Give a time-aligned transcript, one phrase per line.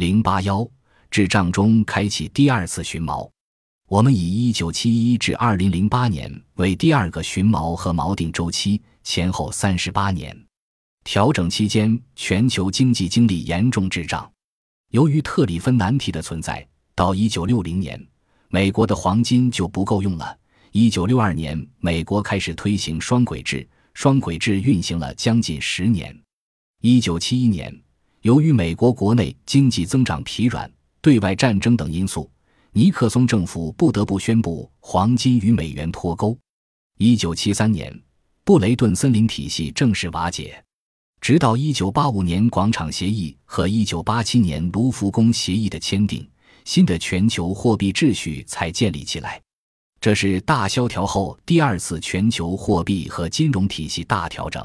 [0.00, 0.66] 零八幺
[1.10, 3.30] 智障中开启第二次寻锚。
[3.86, 10.34] 我们以一九七一至二零零八年为第二个寻锚和锚定周期，前后三十八年。
[11.04, 14.26] 调整期间，全球经济经历严重滞胀。
[14.88, 18.02] 由于特里芬难题的存在，到一九六零年，
[18.48, 20.34] 美国的黄金就不够用了。
[20.72, 26.18] 一九六二年，美国开始推行双轨制，双轨制运行了将近十年。
[26.80, 27.78] 一九七一年，
[28.22, 32.30] 由于美国国内经济增长疲软、对外战争等因素。
[32.72, 36.38] 尼克松政府不得不宣布黄金与美元脱钩。
[36.98, 37.92] 一九七三年，
[38.44, 40.62] 布雷顿森林体系正式瓦解，
[41.20, 46.28] 直到一九八五年广场协议和一九八七年卢浮宫协议的签订，
[46.64, 49.40] 新的全球货币秩序才建立起来。
[49.98, 54.64] 这是大萧条后第二次全球货币和金融体系大调整。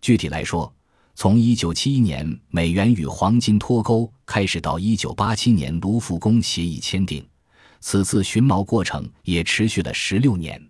[0.00, 0.72] 具体来说，
[1.16, 7.24] 从一九七一年美元与黄金脱钩开始，到一九八七年卢浮宫协议签订，
[7.80, 10.60] 此次寻锚过程也持续了十六年。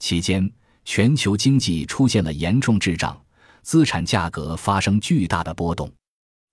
[0.00, 0.50] 期间，
[0.84, 3.16] 全球经济出现了严重滞胀，
[3.62, 5.90] 资产价格发生巨大的波动。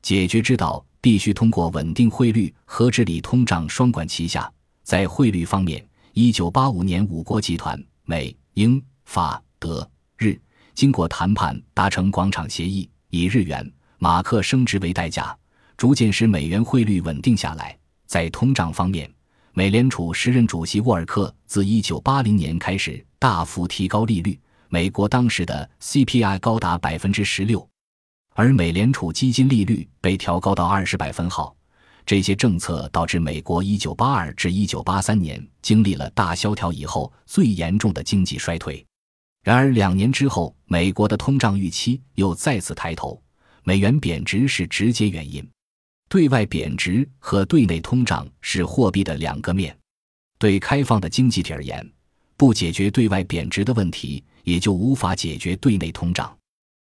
[0.03, 4.51] 解决之道必须通过稳定汇率和治理通胀双管齐下。
[4.83, 10.39] 在汇率方面，一九八五年五国集团美、英、法、德、日
[10.75, 12.87] 经过谈判达成广场协议。
[13.13, 15.37] 以日元、马克升值为代价，
[15.77, 17.77] 逐渐使美元汇率稳定下来。
[18.07, 19.07] 在通胀方面，
[19.53, 27.69] 美联储时任主席沃尔克自1980年开始大幅提高利率，美国当时的 CPI 高达百分之十六，
[28.33, 31.55] 而美联储基金利率被调高到二十百分号。
[32.07, 38.83] 这些政策导致美国1982至1983年经历了大萧条以后最严重的经济衰退。
[39.43, 43.21] 然而，两年之后，美国的通胀预期又再次抬头，
[43.63, 45.45] 美元贬值是直接原因。
[46.07, 49.77] 对外贬值和对内通胀是货币的两个面。
[50.39, 51.85] 对开放的经济体而言，
[52.37, 56.33] 不解决对外贬值的问题，也就无法解决对内通胀。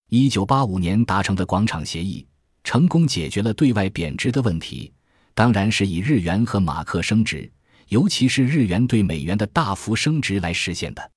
[0.08, 2.26] 一九八五年达成的广场协议
[2.64, 4.90] 成功解决了对外贬值的问题，
[5.34, 7.52] 当然是以日元和马克升值，
[7.88, 11.10] 尤其是日元对美元的大幅升值来实现的。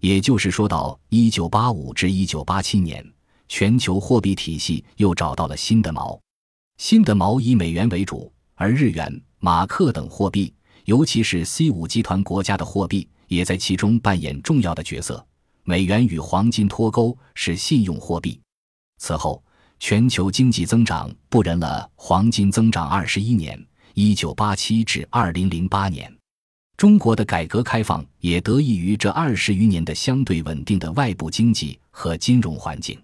[0.00, 3.04] 也就是说，到一九八五至一九八七年，
[3.48, 6.18] 全球货币体系又找到了新的锚。
[6.76, 10.54] 新的锚以美元为主，而日元、马克等货币，
[10.84, 15.24] 尤其是 C 五集团国家的货币，也在其中扮演重要的角色。
[15.64, 18.40] 美元与黄金脱钩是信用货币。
[18.98, 19.42] 此后，
[19.80, 23.60] 全球经济增长不仁了，黄金增长二十一年，
[23.94, 26.17] 一九八七至二零零八年。
[26.78, 32.96] 中国的改革开放也得益于这二十余年的相对稳定的外部经济和金融环境。